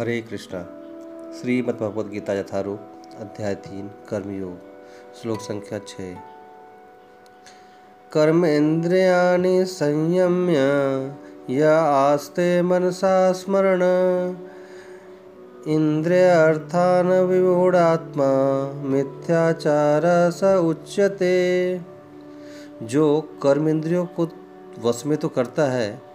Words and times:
हरे 0.00 0.20
कृष्णा। 0.20 0.62
श्रीमद् 1.40 1.76
भगवद 1.76 2.10
गीता 2.10 2.32
यथारूप, 2.32 2.80
अध्याय 3.20 3.54
तीन, 3.54 3.90
कर्मयोग, 4.08 4.58
श्लोक 5.22 5.40
संख्या 5.40 5.78
छः। 5.78 6.14
कर्म 8.12 8.46
इंद्रियाणि 8.46 9.64
संयम्य, 9.64 10.56
या 11.50 11.80
आस्ते 11.80 12.62
मनसा 12.62 13.32
स्मरण। 13.32 13.82
इंद्रिय 15.72 16.30
अर्थान 16.30 17.06
विमूढ़ात्मा, 17.06 18.28
मिथ्याचार 18.72 20.02
स 20.30 20.44
उच्यते। 20.44 21.80
जो 22.82 23.20
कर्म 23.42 23.68
इंद्रियों 23.68 24.06
को 24.06 24.28
वश 24.82 25.02
में 25.06 25.18
तो 25.18 25.28
करता 25.28 25.62
है 25.62 26.09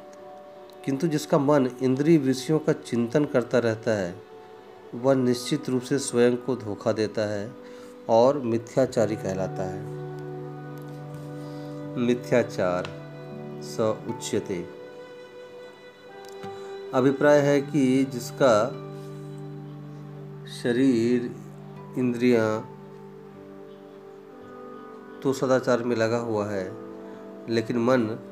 किंतु 0.85 1.07
जिसका 1.07 1.37
मन 1.37 1.69
इंद्रिय 1.81 2.17
विषयों 2.17 2.59
का 2.59 2.73
चिंतन 2.73 3.25
करता 3.25 3.59
रहता 3.59 3.91
है, 3.91 4.15
वह 4.95 5.13
निश्चित 5.13 5.69
रूप 5.69 5.81
से 5.81 5.99
स्वयं 5.99 6.37
को 6.37 6.55
धोखा 6.55 6.91
देता 6.91 7.21
है 7.33 7.51
और 8.09 8.39
मिथ्याचारी 8.39 9.15
कहलाता 9.15 9.63
है। 9.63 9.81
मिथ्याचार 11.97 12.83
स 13.63 13.79
उच्यते। 13.79 14.65
अभिप्राय 16.93 17.39
है 17.39 17.61
कि 17.61 18.03
जिसका 18.03 18.69
शरीर, 20.63 21.35
इंद्रियाँ 21.97 22.71
तो 25.23 25.33
सदाचार 25.33 25.83
में 25.83 25.95
लगा 25.95 26.17
हुआ 26.17 26.49
है, 26.49 26.71
लेकिन 27.49 27.77
मन 27.77 28.31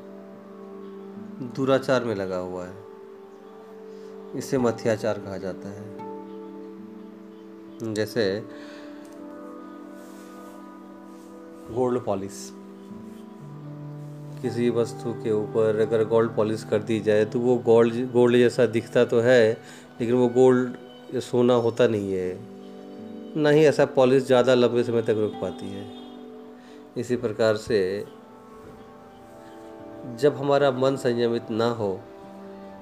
दुराचार 1.56 2.04
में 2.04 2.14
लगा 2.14 2.36
हुआ 2.36 2.64
है। 2.64 2.74
इसे 4.36 4.58
मथ्याचार 4.58 5.18
कहा 5.18 5.36
जाता 5.38 5.68
है। 5.68 5.84
जैसे 7.94 8.24
गोल्ड 11.70 12.00
पॉलिश 12.04 12.50
किसी 14.42 14.68
वस्तु 14.70 15.12
के 15.14 15.30
ऊपर 15.32 15.80
अगर 15.80 16.04
गोल्ड 16.04 16.30
पॉलिश 16.36 16.64
कर 16.64 16.82
दी 16.82 17.00
जाए 17.00 17.24
तो 17.24 17.38
वो 17.40 17.56
गोल्ड 17.56 17.94
गोल्ड 18.12 18.36
जैसा 18.36 18.66
दिखता 18.68 19.04
तो 19.04 19.20
है, 19.20 19.52
लेकिन 20.00 20.14
वो 20.14 20.28
गोल्ड 20.28 21.20
सोना 21.20 21.54
होता 21.56 21.86
नहीं 21.86 22.12
है। 22.12 22.38
ना 23.36 23.50
ही 23.50 23.64
ऐसा 23.64 23.84
पॉलिश 23.92 24.22
ज़्यादा 24.22 24.54
लंबे 24.54 24.82
समय 24.82 25.02
तक 25.02 25.16
रुक 25.18 25.32
पाती 25.42 25.66
है। 25.66 25.86
इसी 26.96 27.16
प्रकार 27.16 27.56
से 27.56 28.04
जब 30.04 30.36
हमारा 30.36 30.70
मन 30.70 30.96
संयमित 30.96 31.50
ना 31.50 31.68
हो, 31.68 32.00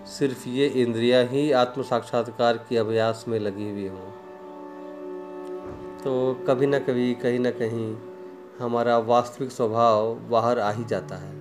सिर्फ़ 0.06 0.48
ये 0.48 0.66
इंद्रियाँ 0.66 1.24
ही 1.24 1.52
आत्म 1.52 1.82
साक्षात्कार 1.82 2.56
के 2.56 2.76
अभ्यास 2.76 3.24
में 3.28 3.38
लगी 3.40 3.70
हुई 3.70 3.88
हों। 3.88 4.10
तो 6.04 6.44
कभी 6.48 6.66
ना 6.66 6.78
कभी, 6.78 7.14
कहीं 7.14 7.38
ना 7.38 7.50
कहीं 7.50 7.96
हमारा 8.58 8.98
वास्तविक 8.98 9.50
स्वभाव 9.50 10.14
बाहर 10.14 10.58
आ 10.58 10.70
ही 10.70 10.84
जाता 10.84 11.16
है। 11.16 11.32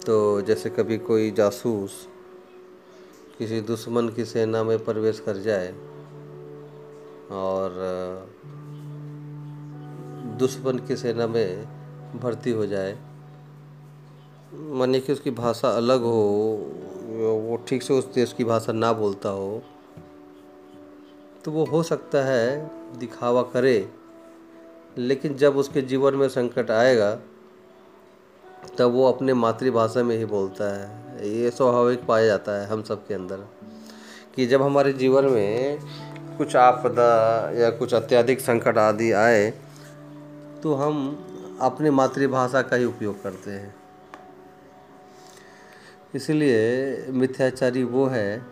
तो 0.00 0.40
जैसे 0.40 0.70
कभी 0.70 0.98
कोई 0.98 1.30
जासूस 1.30 2.08
किसी 3.38 3.60
दुश्मन 3.60 4.08
की 4.08 4.24
सेना 4.24 4.62
में 4.62 4.84
प्रवेश 4.84 5.20
कर 5.20 5.36
जाए 5.36 5.72
और, 7.32 7.70
दुश्मन 10.38 10.78
की 10.78 10.96
सेना 10.96 11.26
में 11.26 11.68
भर्ती 12.20 12.50
हो 12.50 12.66
जाए 12.66 12.98
मानिए 14.52 15.00
कि 15.00 15.12
उसकी 15.12 15.30
भाषा 15.30 15.68
अलग 15.68 16.02
हो, 16.02 16.22
वो 17.10 17.56
ठीक 17.68 17.82
से 17.82 17.94
उस 17.94 18.06
देश 18.14 18.32
की 18.32 18.44
भाषा 18.44 18.72
ना 18.72 18.92
बोलता 18.92 19.28
हो 19.28 19.62
तो 21.44 21.50
वो 21.52 21.64
हो 21.64 21.82
सकता 21.82 22.24
है 22.24 22.70
दिखावा 22.98 23.42
करे। 23.42 23.88
लेकिन 24.98 25.34
जब 25.34 25.56
उसके 25.56 25.82
जीवन 25.82 26.14
में 26.14 26.28
संकट 26.28 26.70
आएगा, 26.70 27.14
तब 28.78 28.92
वो 28.92 29.06
अपने 29.12 29.34
मातृभाषा 29.34 30.02
में 30.02 30.16
ही 30.16 30.24
बोलता 30.24 30.72
है। 30.74 31.28
ये 31.30 31.50
स्वाभाविक 31.50 32.04
पाया 32.06 32.26
जाता 32.26 32.60
है 32.60 32.66
हम 32.66 32.82
सब 32.82 33.06
के 33.06 33.14
अंदर, 33.14 33.44
कि 34.36 34.46
जब 34.46 34.62
हमारे 34.62 34.92
जीवन 34.92 35.24
में 35.24 35.78
कुछ 36.38 36.56
आपदा 36.56 37.10
या 37.52 37.70
कुछ 37.70 37.94
अत्याधिक 37.94 38.40
संकट 38.40 38.78
आदि 38.78 39.10
आए 39.12 39.50
तो 40.62 40.74
हम 40.74 41.58
अपने 41.60 41.90
मातृभाषा 41.90 42.62
का 42.62 42.76
ही 42.76 42.84
उपयोग 42.84 43.22
करते 43.22 43.50
हैं। 43.50 43.74
इसलिए 46.14 47.06
मिथ्याचारी 47.12 47.82
वो 47.84 48.06
है 48.06 48.42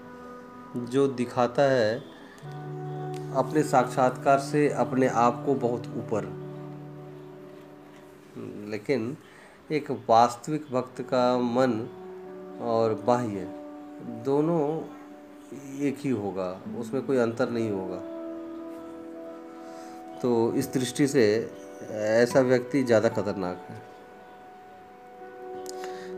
जो 0.87 1.06
दिखाता 1.09 1.62
है 1.62 1.94
अपने 3.37 3.62
साक्षात्कार 3.62 4.39
से 4.39 4.69
अपने 4.69 5.09
आप 5.09 5.43
को 5.47 5.55
बहुत 5.55 5.87
ऊपर। 5.99 6.25
लेकिन 8.71 9.17
एक 9.71 9.91
वास्तविक 10.09 10.67
भक्त 10.72 11.00
का 11.03 11.39
मन 11.39 11.78
और 12.62 12.94
बाह्य 13.06 13.47
दोनों 14.25 14.62
एक 15.81 15.99
ही 16.00 16.11
होगा, 16.11 16.50
उसमें 16.78 17.03
कोई 17.06 17.17
अंतर 17.17 17.50
नहीं 17.50 17.71
होगा। 17.71 18.00
तो 20.23 20.53
इस 20.55 20.73
दृष्टि 20.73 21.06
से 21.06 21.27
ऐसा 21.93 22.41
व्यक्ति 22.41 22.83
ज़्यादा 22.83 23.09
खतरनाक 23.09 23.67
है। 23.71 23.83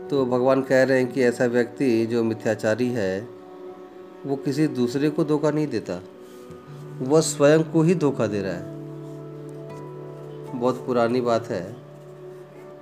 तो 0.09 0.25
भगवान 0.25 0.61
कह 0.61 0.83
रहे 0.83 0.99
हैं 0.99 1.11
कि 1.11 1.23
ऐसा 1.23 1.45
व्यक्ति 1.45 2.05
जो 2.05 2.23
मिथ्याचारी 2.23 2.89
है, 2.89 3.27
वो 4.25 4.35
किसी 4.35 4.67
दूसरे 4.67 5.09
को 5.09 5.23
धोखा 5.23 5.51
नहीं 5.51 5.67
देता। 5.67 6.01
वह 7.01 7.21
स्वयं 7.21 7.63
को 7.63 7.81
ही 7.81 7.95
धोखा 7.95 8.27
दे 8.27 8.41
रहा 8.41 8.53
है। 8.53 8.79
बहुत 10.59 10.85
पुरानी 10.85 11.21
बात 11.21 11.47
है, 11.47 11.75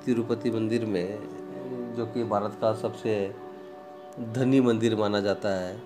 तिरुपति 0.06 0.52
मंदिर 0.52 0.86
में, 0.86 1.20
जो 1.96 2.06
कि 2.06 2.24
भारत 2.24 2.58
का 2.62 2.74
सबसे 2.74 3.36
धनी 4.34 4.62
मंदिर 4.62 4.96
माना 4.96 5.20
जाता 5.20 5.50
है, 5.50 5.82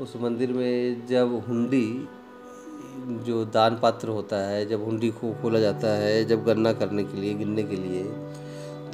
उस 0.00 0.16
मंदिर 0.16 0.52
में 0.52 1.06
जब 1.06 1.44
हुंडी, 1.48 2.08
जो 3.24 3.44
दान 3.44 3.78
पात्र 3.82 4.08
होता 4.08 4.36
है, 4.36 4.66
जब 4.66 4.84
हुंडी 4.84 5.10
को 5.10 5.34
खोला 5.42 5.58
जाता 5.58 5.88
है, 5.88 6.24
जब 6.24 6.44
गन्ना 6.44 6.72
करने 6.72 7.04
के 7.04 7.20
लिए, 7.20 7.34
गिनने 7.34 7.62
के 7.62 7.76
लिए 7.76 8.25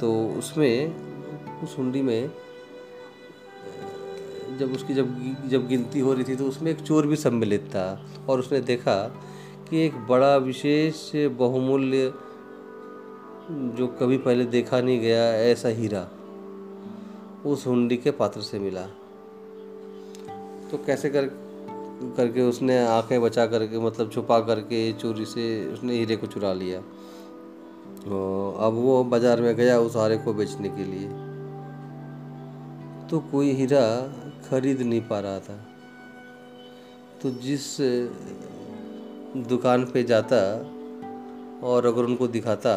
तो 0.03 0.27
उसमें, 0.27 0.95
उस 1.63 1.77
हुंडी 1.77 2.01
में 2.01 2.31
जब 4.57 4.73
उसकी 4.73 4.93
जब 4.93 5.11
जब 5.49 5.67
गिनती 5.67 5.99
हो 5.99 6.13
रही 6.13 6.23
थी 6.23 6.35
तो 6.35 6.45
उसमें 6.45 6.71
एक 6.71 6.79
चोर 6.79 7.07
भी 7.07 7.15
सम्मिलित 7.15 7.61
था 7.61 8.05
और 8.29 8.39
उसने 8.39 8.59
देखा 8.61 8.95
कि 9.69 9.85
एक 9.85 9.95
बड़ा 10.07 10.35
विशेष 10.37 11.11
बहुमूल्य, 11.15 12.13
जो 13.51 13.87
कभी 13.87 14.17
पहले 14.17 14.45
देखा 14.45 14.81
नहीं 14.81 14.99
गया, 14.99 15.23
ऐसा 15.35 15.69
हीरा 15.69 16.07
उस 17.45 17.67
हुंडी 17.67 17.97
के 17.97 18.11
पात्र 18.11 18.41
से 18.41 18.59
मिला। 18.59 18.85
तो 20.71 20.83
कैसे 20.85 21.09
कर, 21.09 21.25
करके 22.17 22.41
उसने 22.41 22.85
आँखें 22.85 23.21
बचा 23.21 23.45
करके 23.45 23.79
मतलब 23.79 24.11
छुपा 24.11 24.39
करके 24.39 24.93
चोरी 24.93 25.25
से 25.25 25.67
उसने 25.67 25.93
हीरे 25.93 26.15
को 26.15 26.27
चुरा 26.27 26.53
लिया? 26.53 26.83
अब 28.05 28.73
वो 28.75 29.03
बाज़ार 29.03 29.41
में 29.41 29.55
गया 29.55 29.77
उस 29.79 29.95
हारे 29.95 30.17
को 30.17 30.33
बेचने 30.33 30.69
के 30.69 30.85
लिए। 30.85 31.07
तो 33.09 33.19
कोई 33.31 33.51
हीरा 33.51 33.81
खरीद 34.49 34.81
नहीं 34.81 35.01
पा 35.01 35.19
रहा 35.19 35.39
था। 35.39 35.55
तो 37.21 37.29
जिस 37.41 37.65
दुकान 39.49 39.85
पे 39.85 40.03
जाता 40.03 40.37
और 41.67 41.85
अगर 41.85 42.03
उनको 42.03 42.27
दिखाता, 42.27 42.75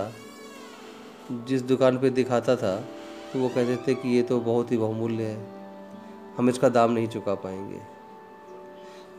जिस 1.48 1.62
दुकान 1.64 1.98
पे 1.98 2.10
दिखाता 2.12 2.56
था 2.56 2.76
तो 3.32 3.38
वो 3.38 3.48
कहते 3.48 3.76
थे 3.86 3.94
कि 3.94 4.08
ये 4.08 4.22
तो 4.22 4.40
बहुत 4.40 4.72
ही 4.72 4.76
बहुमूल्य 4.76 5.24
है, 5.24 5.38
हम 6.38 6.48
इसका 6.48 6.68
दाम 6.68 6.90
नहीं 6.90 7.08
चुका 7.08 7.34
पाएँगे। 7.36 7.80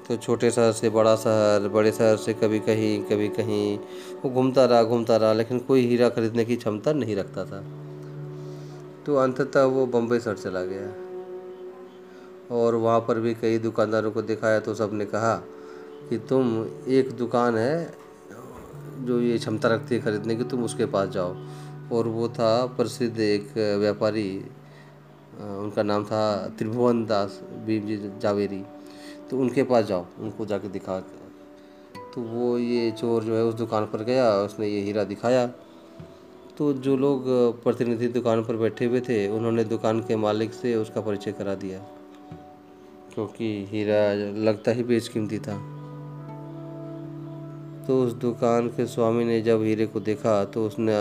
तो 0.07 0.15
छोटे 0.18 0.50
शहर 0.51 0.71
से 0.71 0.89
बड़ा 0.89 1.15
शहर, 1.15 1.68
बड़े 1.68 1.92
शहर 1.92 2.18
से 2.18 2.33
कभी 2.33 2.59
कहीं 2.59 3.04
कभी 3.04 3.27
कहीं, 3.30 3.77
वो 4.24 4.30
घूमता 4.30 4.65
रहा 4.65 4.83
घूमता 4.83 5.18
रहा, 5.18 5.33
लेकिन 5.33 5.59
कोई 5.59 5.86
हीरा 5.88 6.09
खरीदने 6.09 6.45
की 6.45 6.56
क्षमता 6.56 6.94
नहीं 6.94 7.15
रखता 7.15 7.44
था। 7.45 7.62
तो 9.06 9.15
अंततः 9.15 9.63
वो 9.63 9.86
बम्बई 9.86 10.19
शहर 10.19 10.38
चला 10.38 10.62
गया। 10.63 10.88
और 12.51 12.75
वहाँ 12.75 13.00
पर 13.00 13.19
भी 13.19 13.33
कई 13.33 13.57
दुकानदारों 13.57 14.12
को 14.12 14.21
दिखाया 14.21 14.59
तो 14.59 14.74
सबने 14.74 15.06
कहा 15.06 15.36
कि 16.10 16.18
तुम 16.30 16.65
एक 16.89 17.12
दुकान 17.12 17.57
है 17.57 17.94
जो 19.00 19.19
ये 19.21 19.38
क्षमता 19.38 19.69
रखती 19.69 19.95
है 19.95 20.01
खरीदने 20.01 20.36
की, 20.36 20.44
तुम 20.44 20.63
उसके 20.63 20.86
पास 20.86 21.10
जाओ। 21.10 21.36
और 21.92 22.07
वो 22.07 22.30
था 22.30 22.65
प्रसिद्ध 22.77 23.19
एक 23.19 23.53
व्यापारी 23.80 24.30
उनका 25.42 25.83
नाम 25.83 26.03
था 26.06 26.24
त्रिभुवन 26.57 27.06
दास 27.06 27.39
भीम 27.65 27.88
जी 27.88 27.98
जावेरी। 28.21 28.63
तो 29.31 29.38
उनके 29.38 29.63
पास 29.63 29.85
जाओ, 29.85 30.06
उनको 30.19 30.45
जाके 30.45 30.69
दिखा। 30.69 31.00
तो 32.13 32.21
वो 32.21 32.57
ये 32.57 32.91
चोर 32.91 33.24
जो 33.24 33.35
है 33.35 33.44
उस 33.44 33.53
दुकान 33.53 33.85
पर 33.85 34.03
गया, 34.03 34.29
उसने 34.35 34.68
ये 34.68 34.81
हीरा 34.81 35.03
दिखाया। 35.03 35.45
तो 36.57 36.74
जो 36.74 36.97
लोग 36.97 37.24
प्रतिनिधि 37.63 38.07
दुकान 38.07 38.44
पर 38.44 38.56
बैठे 38.56 38.85
हुए 38.85 39.01
थे, 39.01 39.27
उन्होंने 39.27 39.63
दुकान 39.63 40.00
के 40.00 40.15
मालिक 40.15 40.53
से 40.53 40.75
उसका 40.75 41.01
परिचय 41.01 41.31
करा 41.31 41.56
दिया। 41.56 41.79
क्योंकि 43.13 43.68
हीरा 43.69 44.13
लगता 44.41 44.71
ही 44.71 44.83
बेशकीमती 44.83 45.39
था। 45.39 45.57
तो 47.88 48.01
उस 48.03 48.13
दुकान 48.13 48.68
के 48.68 48.85
स्वामी 48.85 49.24
ने 49.25 49.41
जब 49.41 49.62
हीरे 49.63 49.85
को 49.85 50.00
देखा 50.00 50.44
तो 50.45 50.65
उसने 50.65 50.95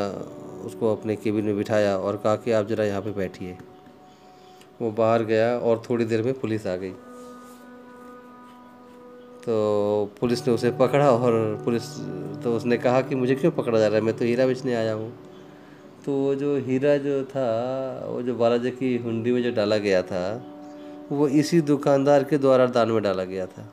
उसको 0.67 0.95
अपने 0.97 1.17
केबिन 1.17 1.45
में 1.45 1.57
बिठाया 1.57 1.97
और 1.99 2.17
कहा 2.17 2.37
कि 2.37 2.53
आप 2.53 2.67
ज़रा 2.67 2.85
यहाँ 2.85 3.03
पे 3.03 3.11
बैठिए। 3.11 3.57
वो 4.83 4.91
बाहर 4.91 5.23
गया 5.25 5.59
और 5.59 5.83
थोड़ी 5.91 6.05
देर 6.05 6.23
में 6.23 6.33
पुलिस 6.35 6.67
आ 6.67 6.77
गई। 6.77 6.93
तो 9.47 10.11
पुलिस 10.21 10.47
ने 10.49 10.55
उसे 10.55 10.71
पकड़ा 10.71 11.11
और 11.11 11.63
पुलिस 11.65 11.83
तो 12.45 12.57
उसने 12.57 12.77
कहा 12.77 13.01
कि 13.01 13.15
मुझे 13.15 13.35
क्यों 13.35 13.51
पकड़ा 13.53 13.79
जा 13.79 13.87
रहा 13.87 13.97
है? 13.97 14.01
मैं 14.01 14.17
तो 14.17 14.25
हीरा 14.25 14.47
बेचने 14.47 14.75
आया 14.75 14.93
हूँ। 14.93 15.13
तो 16.07 16.13
वो 16.13 16.35
जो 16.35 16.57
हीरा 16.57 16.97
जो 16.97 17.25
था, 17.25 17.47
वो 18.09 18.23
जो 18.23 18.35
बालाजी 18.35 18.71
की 18.71 18.97
हुंडी 18.97 19.33
में 19.33 19.43
जो 19.43 19.51
डाला 19.51 19.77
गया 19.77 20.03
था, 20.03 20.47
वो 21.13 21.29
इसी 21.29 21.61
दुकानदार 21.61 22.25
के 22.25 22.39
द्वारा 22.39 22.67
दान 22.67 22.91
में 22.91 23.03
डाला 23.03 23.25
गया 23.25 23.47
था 23.47 23.69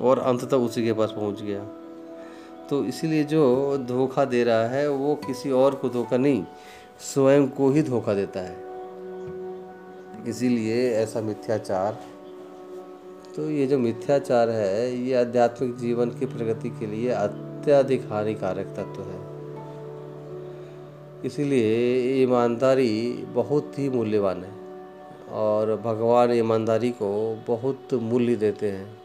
और 0.00 0.18
अंततः 0.18 0.56
उसी 0.56 0.84
के 0.84 0.92
पास 0.92 1.10
पहुँच 1.10 1.42
गया। 1.42 1.64
तो 2.70 2.84
इसीलिए 2.84 3.24
जो 3.24 3.78
धोखा 3.78 4.24
दे 4.24 4.44
रहा 4.44 4.68
है, 4.68 4.88
वो 4.90 5.14
किसी 5.14 5.50
और 5.50 5.74
को 5.74 5.88
धोखा 5.88 6.16
नहीं, 6.16 6.44
स्वयं 7.00 7.48
को 7.48 7.70
ही 7.70 7.82
धोखा 7.82 8.14
देता 8.14 8.40
है। 8.40 8.56
इसीलिए 10.28 10.90
ऐसा 10.90 11.20
मिथ्याचार 11.20 11.98
तो 13.38 13.50
ये 13.50 13.66
जो 13.66 13.78
मिथ्याचार 13.78 14.50
है, 14.50 14.96
ये 14.96 15.14
आध्यात्मिक 15.14 15.76
जीवन 15.76 16.10
की 16.10 16.26
प्रगति 16.26 16.70
के 16.70 16.86
लिए 16.86 17.08
अत्यधिक 17.08 18.12
हानिकारक 18.12 18.66
तत्व 18.66 19.02
है। 19.02 19.20
इसीलिए 21.24 21.98
ईमानदारी 22.22 23.26
बहुत 23.34 23.78
ही 23.78 23.88
मूल्यवान 23.88 24.44
है 24.44 24.52
और 25.30 25.76
भगवान 25.76 26.32
ईमानदारी 26.32 26.90
को 26.90 27.38
बहुत 27.48 27.94
मूल्य 27.94 28.36
देते 28.36 28.70
हैं। 28.70 28.98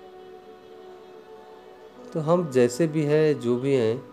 तो 2.14 2.20
हम 2.20 2.52
जैसे 2.52 2.88
भी 2.88 3.04
हैं, 3.04 3.40
जो 3.40 3.56
भी 3.56 3.74
हैं, 3.74 4.04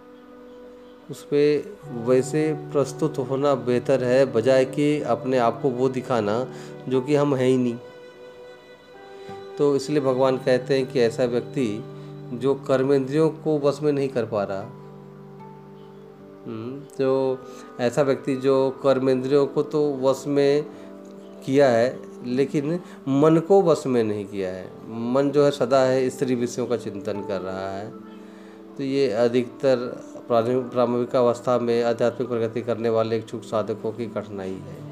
उस 1.11 1.22
पर 1.25 1.78
वैसे 1.93 2.52
प्रस्तुत 2.52 3.19
होना 3.19 3.55
बेहतर 3.55 4.05
है, 4.05 4.32
बजाय 4.32 4.64
कि 4.64 5.02
अपने 5.02 5.38
आप 5.38 5.62
को 5.62 5.70
वो 5.70 5.88
दिखाना 5.88 6.46
जो 6.88 7.00
कि 7.00 7.14
हम 7.14 7.34
हैं 7.34 7.49
ही 7.49 7.56
नहीं। 7.56 7.78
तो 9.61 9.75
इसलिए 9.77 10.01
भगवान 10.01 10.37
कहते 10.37 10.77
हैं 10.79 10.87
कि 10.87 11.01
ऐसा 11.01 11.25
व्यक्ति 11.25 11.85
जो 12.35 12.55
कर्मेंद्रियों 12.69 13.29
को 13.31 13.59
बस 13.59 13.79
में 13.83 13.93
नहीं 13.93 14.09
कर 14.09 14.25
पा 14.25 14.43
रहा। 14.45 14.61
हम्म, 16.47 16.81
जो 16.99 17.39
ऐसा 17.81 18.03
व्यक्ति 18.03 18.37
जो 18.37 18.55
कर्मेंद्रियों 18.83 19.47
को 19.47 19.62
तो 19.62 19.83
वश 19.97 20.25
में 20.27 20.65
किया 21.47 21.69
है 21.69 21.99
लेकिन 22.27 22.75
मन 23.09 23.39
को 23.39 23.62
वश 23.62 23.87
में 23.87 24.03
नहीं 24.05 24.25
किया 24.25 24.51
है। 24.51 24.65
मन 25.12 25.31
जो 25.31 25.45
है 25.45 25.51
सदा 25.51 25.81
है 25.81 26.09
स्त्री 26.11 26.35
विषयों 26.35 26.67
का 26.67 26.77
चिंतन 26.77 27.21
कर 27.29 27.41
रहा 27.41 27.71
है। 27.71 27.91
तो 28.77 28.83
ये 28.83 29.11
अधिकतर 29.11 29.77
प्रारंभिक 30.29 31.17
अवस्था 31.17 31.59
में 31.59 31.83
आध्यात्मिक 31.83 32.29
प्रगति 32.29 32.61
करने 32.63 32.89
वाले 32.89 33.19
इच्छुक 33.19 33.43
साधकों 33.43 33.93
की 33.93 34.06
कठिनाई 34.06 34.61
है। 34.69 34.90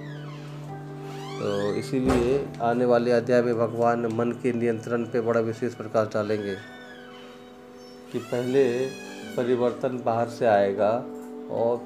तो 1.39 1.49
इसीलिए 1.75 2.47
आने 2.63 2.85
वाले 2.85 3.11
अध्याय 3.11 3.43
में 3.43 3.55
भगवान 3.59 4.07
मन 4.13 4.31
के 4.43 4.53
नियंत्रण 4.53 5.05
पे 5.05 5.21
बड़ा 5.21 5.41
विशेष 5.41 5.75
प्रकाश 5.75 6.09
डालेंगे 6.15 6.55
कि 8.13 8.19
पहले 8.19 8.65
परिवर्तन 9.37 10.03
बाहर 10.07 10.29
से 10.29 10.47
आएगा 10.47 10.91
और 11.51 11.77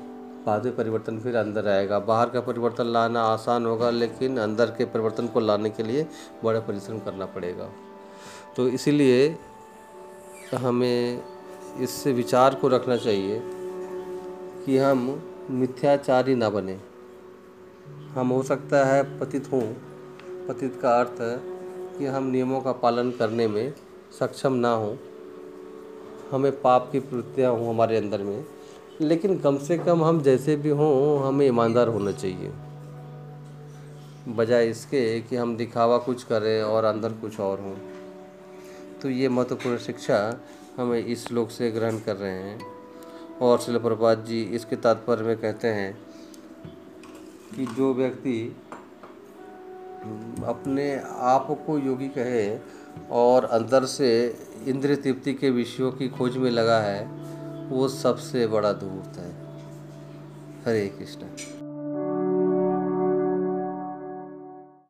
बाद 0.47 0.65
में 0.65 0.77
परिवर्तन 0.77 1.19
फिर 1.19 1.37
अंदर 1.37 1.69
आएगा। 1.69 1.99
बाहर 1.99 2.31
का 2.31 2.41
परिवर्तन 2.41 2.87
लाना 2.87 3.23
आसान 3.23 3.67
होगा, 3.67 3.91
लेकिन 3.91 4.39
अंदर 4.39 4.71
के 4.71 4.85
परिवर्तन 4.85 5.27
को 5.27 5.41
लाने 5.41 5.71
के 5.71 5.83
लिए 5.83 6.07
बड़ा 6.45 6.61
परिश्रम 6.61 6.99
करना 6.99 7.27
पड़ेगा। 7.27 7.69
तो 8.57 8.69
इसीलिए 8.69 9.37
हमें 10.55 11.23
इस 11.81 12.07
विचार 12.07 12.55
को 12.55 12.69
रखना 12.69 12.97
चाहिए 12.97 13.41
कि 14.65 14.79
हम 14.79 15.05
मिथ्याचारी 15.51 16.35
ना 16.35 16.51
बने। 16.51 16.79
हम 18.15 18.29
हो 18.29 18.43
सकता 18.43 18.85
है 18.85 19.21
पतित 19.21 19.53
हों। 19.53 19.75
पतित 20.49 20.79
का 20.83 21.01
अर्थ 21.01 21.21
है 21.21 21.39
कि 21.99 22.07
हम 22.07 22.25
नियमों 22.25 22.61
का 22.61 22.73
पालन 22.73 23.11
करने 23.11 23.49
में 23.49 23.75
सक्षम 24.21 24.53
ना 24.53 24.75
हों। 24.75 24.97
हमें 26.31 26.61
पाप 26.61 26.89
की 26.93 27.01
प्रवृत्तियाँ 27.01 27.53
हों 27.53 27.69
हमारे 27.69 27.97
अंदर 27.97 28.23
में, 28.23 28.45
लेकिन 29.01 29.39
कम 29.39 29.59
से 29.59 29.79
कम 29.79 30.05
हम 30.05 30.23
जैसे 30.23 30.57
भी 30.57 30.69
हों, 30.69 31.29
हमें 31.29 31.47
ईमानदार 31.47 31.89
होना 31.89 32.13
चाहिए। 32.13 32.53
बजाय 34.29 34.67
इसके 34.67 35.21
कि 35.21 35.37
हम 35.37 35.57
दिखावा 35.57 35.99
कुछ 35.99 36.23
करें 36.23 36.63
और 36.63 36.85
अंदर 36.85 37.09
कुछ 37.09 37.41
और 37.41 37.61
हों। 37.61 37.75
तो 39.03 39.11
ये 39.11 39.29
महत्वपूर्ण 39.29 39.77
शिक्षा 39.77 40.41
हमें 40.77 41.07
इस 41.07 41.29
श्लोक 41.29 41.51
से 41.51 41.71
ग्रहण 41.71 41.99
कर 41.99 42.17
रहे 42.17 42.31
हैं। 42.31 42.61
और 43.43 43.59
शिल 43.59 43.81
जी 44.25 44.43
इसके 44.43 44.77
तात्पर्य 44.77 45.23
में 45.23 45.37
कहते 45.37 45.69
हैं 45.69 46.12
कि 47.57 47.67
जो 47.67 47.95
व्यक्ति 47.95 48.57
अपने 50.45 50.97
आप 51.07 51.65
को 51.67 51.79
योगी 51.79 52.09
कहे 52.09 52.59
और 53.11 53.45
अंदर 53.45 53.85
से 53.85 54.37
इंद्र 54.67 54.95
तृप्ति 54.95 55.35
के 55.35 55.51
विषयों 55.51 55.93
की 55.93 56.09
खोज 56.09 56.37
में 56.37 56.51
लगा 56.51 56.81
है, 56.81 57.07
वो 57.69 57.89
सबसे 57.89 58.47
बड़ा 58.47 58.73
धूर्त 58.73 59.19
है। 59.19 59.33
हरे 60.67 60.87
कृष्ण। 60.89 61.62